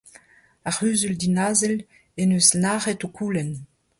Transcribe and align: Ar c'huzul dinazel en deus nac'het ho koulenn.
Ar 0.67 0.73
c'huzul 0.77 1.15
dinazel 1.21 1.75
en 2.21 2.31
deus 2.33 2.49
nac'het 2.63 3.03
ho 3.03 3.09
koulenn. 3.17 3.51